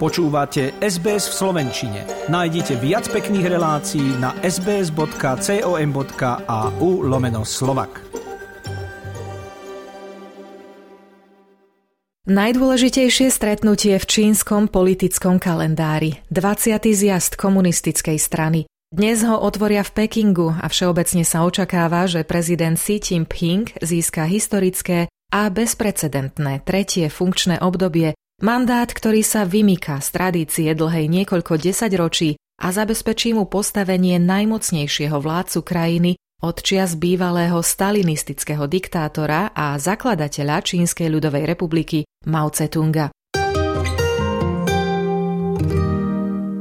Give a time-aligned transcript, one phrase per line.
[0.00, 2.08] Počúvate SBS v Slovenčine.
[2.32, 5.04] Nájdite viac pekných relácií na sbs.com.au
[7.04, 8.00] lomeno slovak.
[12.24, 16.24] Najdôležitejšie stretnutie v čínskom politickom kalendári.
[16.32, 16.80] 20.
[16.80, 18.64] zjazd komunistickej strany.
[18.88, 25.12] Dnes ho otvoria v Pekingu a všeobecne sa očakáva, že prezident Xi Jinping získa historické
[25.28, 32.72] a bezprecedentné tretie funkčné obdobie Mandát, ktorý sa vymýka z tradície dlhej niekoľko desaťročí a
[32.72, 41.44] zabezpečí mu postavenie najmocnejšieho vládcu krajiny od čias bývalého stalinistického diktátora a zakladateľa Čínskej ľudovej
[41.44, 43.12] republiky Mao Tse-tunga.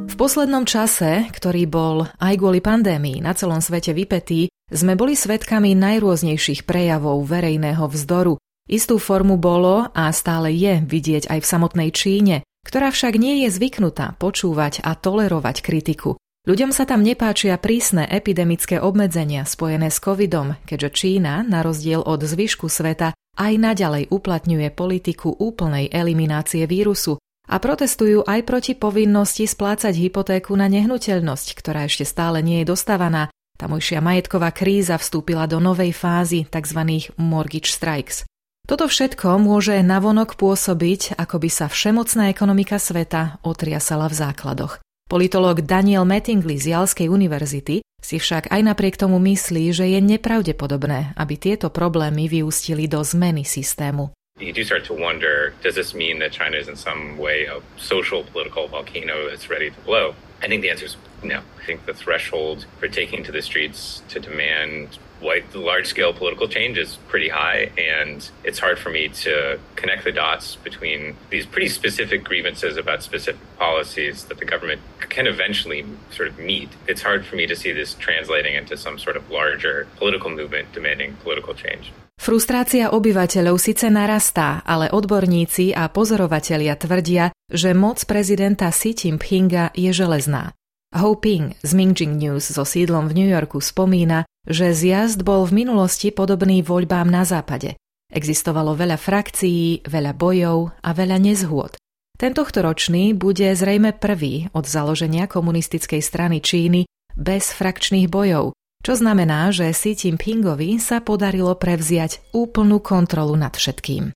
[0.03, 5.79] V poslednom čase, ktorý bol aj kvôli pandémii na celom svete vypetý, sme boli svedkami
[5.79, 8.35] najrôznejších prejavov verejného vzdoru,
[8.69, 13.49] Istú formu bolo a stále je vidieť aj v samotnej Číne, ktorá však nie je
[13.49, 16.21] zvyknutá počúvať a tolerovať kritiku.
[16.45, 22.21] Ľuďom sa tam nepáčia prísne epidemické obmedzenia spojené s covidom, keďže Čína, na rozdiel od
[22.21, 27.17] zvyšku sveta, aj naďalej uplatňuje politiku úplnej eliminácie vírusu
[27.49, 33.33] a protestujú aj proti povinnosti splácať hypotéku na nehnuteľnosť, ktorá ešte stále nie je dostávaná.
[33.57, 37.09] Tamojšia majetková kríza vstúpila do novej fázy tzv.
[37.17, 38.28] mortgage strikes.
[38.69, 44.77] Toto všetko môže navonok pôsobiť, ako by sa všemocná ekonomika sveta otriasala v základoch.
[45.09, 51.17] Politológ Daniel Mattingly z Jalskej univerzity si však aj napriek tomu myslí, že je nepravdepodobné,
[51.17, 54.13] aby tieto problémy vyústili do zmeny systému.
[54.37, 57.65] You do start to wonder, does this mean that China is in some way a
[57.81, 60.13] social political volcano that's ready to blow?
[60.39, 60.93] I think the answer is
[61.25, 61.41] no.
[61.57, 66.47] I think the threshold for taking to the streets to demand white large scale political
[66.47, 71.45] change is pretty high and it's hard for me to connect the dots between these
[71.45, 77.01] pretty specific grievances about specific policies that the government can eventually sort of meet it's
[77.01, 81.13] hard for me to see this translating into some sort of larger political movement demanding
[81.23, 88.91] political change Frustrácia obyvateľov síce narastá, ale odborníci a pozorovatelia tvrdia, že moc prezidenta Xi
[88.91, 90.51] Jinpinga je železná.
[90.99, 95.63] Ho Ping z Mingjing News so sídlom v New Yorku spomína, že zjazd bol v
[95.63, 97.77] minulosti podobný voľbám na západe.
[98.09, 101.77] Existovalo veľa frakcií, veľa bojov a veľa nezhôd.
[102.19, 106.83] Tentohto ročný bude zrejme prvý od založenia komunistickej strany Číny
[107.15, 114.11] bez frakčných bojov, čo znamená, že Xi Jinpingovi sa podarilo prevziať úplnú kontrolu nad všetkým.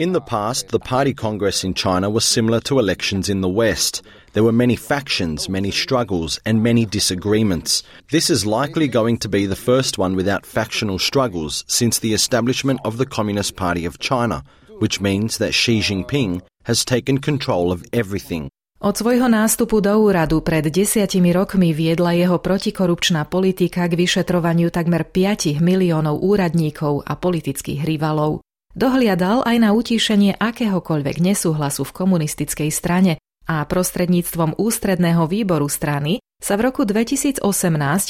[0.00, 4.00] In the past, the party congress in China was similar to elections in the West.
[4.32, 7.82] There were many factions, many struggles, and many disagreements.
[8.14, 12.78] This is likely going to be the first one without factional struggles since the establishment
[12.84, 14.44] of the Communist Party of China,
[14.78, 18.54] which means that Xi Jinping has taken control of everything.
[18.80, 25.04] Od svojho nástupu do úradu pred desiatimi rokmi viedla jeho protikorupčná politika k vyšetrovaniu takmer
[25.04, 28.40] 5 miliónov úradníkov a politických rivalov.
[28.78, 33.18] Dohliadal aj na utíšenie akéhokoľvek nesúhlasu v komunistickej strane
[33.50, 37.42] a prostredníctvom ústredného výboru strany sa v roku 2018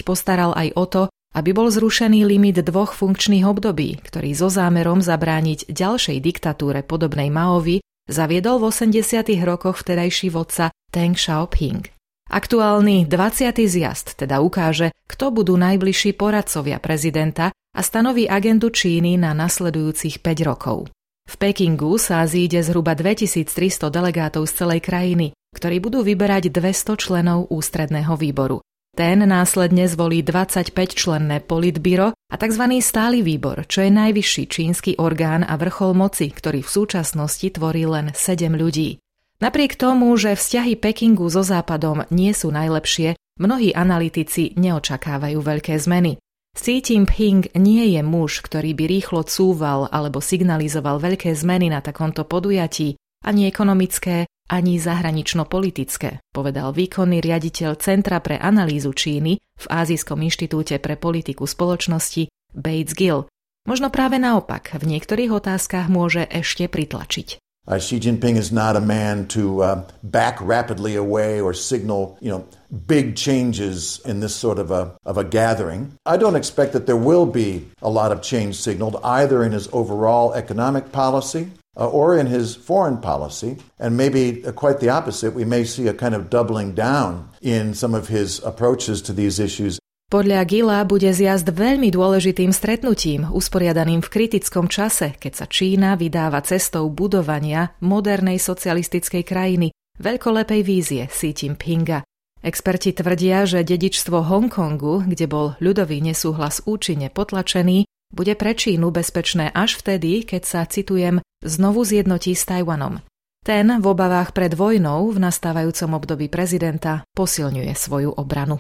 [0.05, 1.03] postaral aj o to,
[1.33, 7.81] aby bol zrušený limit dvoch funkčných období, ktorý so zámerom zabrániť ďalšej diktatúre podobnej Maovi
[8.05, 9.25] zaviedol v 80.
[9.41, 11.89] rokoch vtedajší vodca Teng Xiaoping.
[12.31, 13.51] Aktuálny 20.
[13.67, 20.47] zjazd teda ukáže, kto budú najbližší poradcovia prezidenta a stanoví agendu Číny na nasledujúcich 5
[20.47, 20.91] rokov.
[21.30, 27.46] V Pekingu sa zíde zhruba 2300 delegátov z celej krajiny, ktorí budú vyberať 200 členov
[27.54, 28.58] ústredného výboru.
[28.98, 32.64] Ten následne zvolí 25-členné politbyro a tzv.
[32.82, 38.10] stály výbor, čo je najvyšší čínsky orgán a vrchol moci, ktorý v súčasnosti tvorí len
[38.10, 38.98] 7 ľudí.
[39.38, 46.18] Napriek tomu, že vzťahy Pekingu so Západom nie sú najlepšie, mnohí analytici neočakávajú veľké zmeny.
[46.50, 52.27] Xi Jinping nie je muž, ktorý by rýchlo cúval alebo signalizoval veľké zmeny na takomto
[52.27, 60.83] podujatí, ani ekonomické, ani zahranično-politické, povedal výkonný riaditeľ Centra pre analýzu Číny v Ázijskom inštitúte
[60.83, 63.30] pre politiku spoločnosti Bates Gill.
[63.69, 67.39] Možno práve naopak, v niektorých otázkach môže ešte pritlačiť.
[67.66, 72.30] Uh, Xi Jinping is not a man to uh, back rapidly away or signal, you
[72.30, 72.48] know,
[72.86, 75.98] big changes in this sort of a, of a gathering.
[76.07, 79.68] I don't expect that there will be a lot of change signaled either in his
[79.72, 83.59] overall economic policy uh, or in his foreign policy.
[83.78, 85.34] And maybe uh, quite the opposite.
[85.34, 89.39] We may see a kind of doubling down in some of his approaches to these
[89.39, 89.79] issues
[90.10, 96.42] Podľa Gila bude zjazd veľmi dôležitým stretnutím, usporiadaným v kritickom čase, keď sa Čína vydáva
[96.42, 99.71] cestou budovania modernej socialistickej krajiny,
[100.03, 102.03] veľkolepej vízie Xi Jinpinga.
[102.42, 109.54] Experti tvrdia, že dedičstvo Hongkongu, kde bol ľudový nesúhlas účinne potlačený, bude pre Čínu bezpečné
[109.54, 112.98] až vtedy, keď sa, citujem, znovu zjednotí s Tajvanom.
[113.47, 118.59] Ten v obavách pred vojnou v nastávajúcom období prezidenta posilňuje svoju obranu.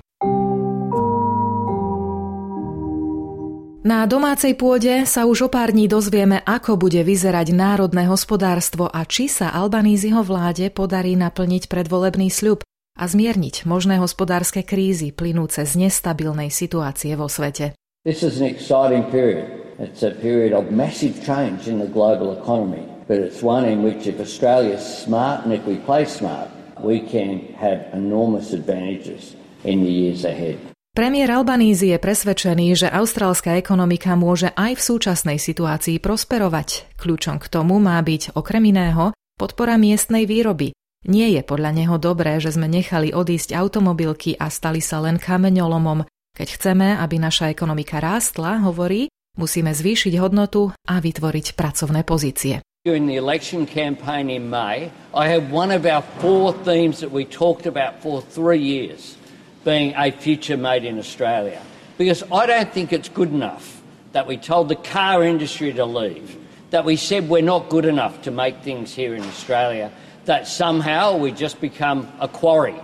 [3.80, 9.08] Na domácej pôde sa už o pár dní dozvieme, ako bude vyzerať národné hospodárstvo a
[9.08, 12.60] či sa Albaníziho vláde podarí naplniť predvolebný sľub
[13.00, 17.72] a zmierniť možné hospodárske krízy plynúce z nestabilnej situácie vo svete.
[18.04, 19.48] This is an exciting period.
[19.80, 24.04] It's a period of massive change in the global economy, but it's one in which
[24.04, 26.52] if Australia is smart and if we play smart,
[26.84, 29.32] we can have enormous advantages
[29.64, 30.60] in the years ahead.
[31.00, 36.92] Premiér Albanízy je presvedčený, že austrálska ekonomika môže aj v súčasnej situácii prosperovať.
[37.00, 40.76] Kľúčom k tomu má byť okrem iného podpora miestnej výroby.
[41.08, 46.04] Nie je podľa neho dobré, že sme nechali odísť automobilky a stali sa len kameňolomom.
[46.36, 49.08] Keď chceme, aby naša ekonomika rástla, hovorí,
[49.40, 52.60] musíme zvýšiť hodnotu a vytvoriť pracovné pozície.
[52.84, 57.24] During the election campaign in May, I had one of our four themes that we
[57.24, 59.16] talked about for three years–
[59.64, 61.60] being a future made in Australia.
[61.98, 66.36] Because I don't think it's good enough that we told the car industry to leave,
[66.70, 69.92] that we said we're not good enough to make things here in Australia,
[70.24, 72.74] that somehow we just become a quarry.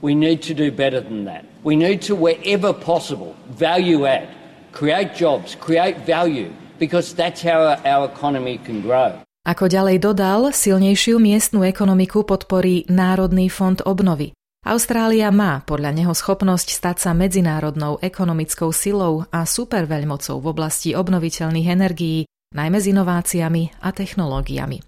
[0.00, 1.44] We need to do better than that.
[1.62, 4.28] We need to, wherever possible, value add,
[4.72, 9.20] create jobs, create value, because that's how our economy can grow.
[9.44, 14.36] Ako ďalej dodal, silnejšiu miestnu ekonomiku podporí Národný fond obnovy.
[14.60, 21.64] Austrália má podľa neho schopnosť stať sa medzinárodnou ekonomickou silou a superveľmocou v oblasti obnoviteľných
[21.64, 24.84] energií, najmä s inováciami a technológiami.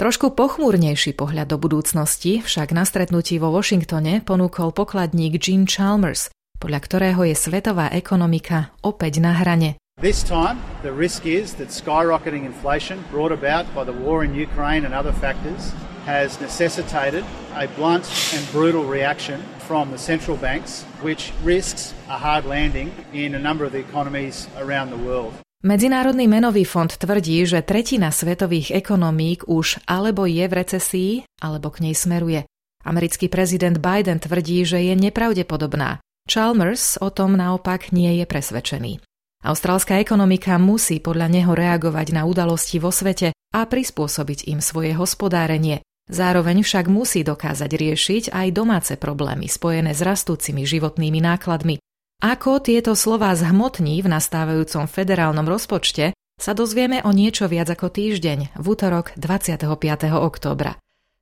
[0.00, 6.80] Trošku pochmúrnejší pohľad do budúcnosti však na stretnutí vo Washingtone ponúkol pokladník Gene Chalmers, podľa
[6.80, 9.76] ktorého je svetová ekonomika opäť na hrane.
[10.00, 14.88] This time, the risk is that skyrocketing inflation brought about by the war in Ukraine
[14.88, 15.76] and other factors
[16.06, 17.24] has necessitated
[17.54, 23.34] a blunt and brutal reaction from the central banks, which risks a hard landing in
[23.34, 25.32] a number of the economies around the world.
[25.60, 31.12] Medzinárodný menový fond tvrdí, že tretina svetových ekonomík už alebo je v recesii,
[31.44, 32.48] alebo k nej smeruje.
[32.80, 36.00] Americký prezident Biden tvrdí, že je nepravdepodobná.
[36.24, 39.04] Chalmers o tom naopak nie je presvedčený.
[39.44, 45.84] Austrálska ekonomika musí podľa neho reagovať na udalosti vo svete a prispôsobiť im svoje hospodárenie,
[46.10, 51.78] Zároveň však musí dokázať riešiť aj domáce problémy spojené s rastúcimi životnými nákladmi.
[52.20, 58.58] Ako tieto slová zhmotní v nastávajúcom federálnom rozpočte, sa dozvieme o niečo viac ako týždeň,
[58.58, 59.70] v útorok 25.
[60.10, 60.76] októbra.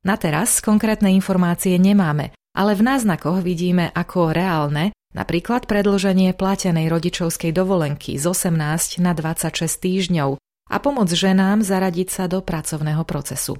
[0.06, 7.50] Na teraz konkrétne informácie nemáme, ale v náznakoch vidíme ako reálne napríklad predlženie platenej rodičovskej
[7.50, 10.38] dovolenky z 18 na 26 týždňov
[10.70, 13.58] a pomoc ženám zaradiť sa do pracovného procesu.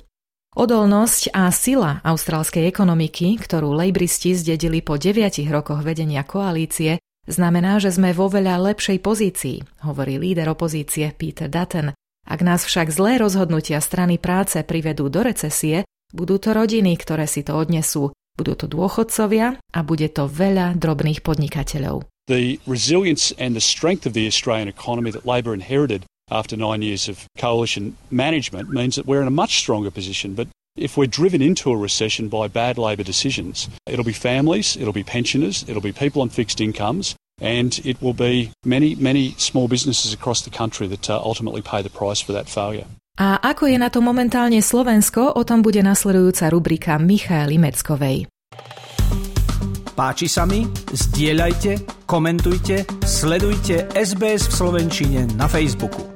[0.59, 6.99] Odolnosť a sila austrálskej ekonomiky, ktorú lejbristi zdedili po deviatich rokoch vedenia koalície,
[7.31, 11.95] znamená, že sme vo veľa lepšej pozícii, hovorí líder opozície Peter Dutton.
[12.27, 17.47] Ak nás však zlé rozhodnutia strany práce privedú do recesie, budú to rodiny, ktoré si
[17.47, 22.03] to odnesú, budú to dôchodcovia a bude to veľa drobných podnikateľov.
[22.27, 27.09] The resilience and the strength of the Australian economy that Labor inherited after nine years
[27.09, 30.35] of coalition management means that we're in a much stronger position.
[30.35, 34.93] But if we're driven into a recession by bad Labor decisions, it'll be families, it'll
[34.93, 39.69] be pensioners, it'll be people on fixed incomes, and it will be many, many small
[39.69, 42.87] businesses across the country that uh, ultimately pay the price for that failure.
[43.19, 48.31] A ako je na to momentálne Slovensko, o tom bude nasledujúca rubrika Michaely Meckovej.
[49.99, 50.63] Páči sa mi?
[50.95, 56.08] Zdieľajte, komentujte, sledujte SBS v Slovenčine na Facebooku.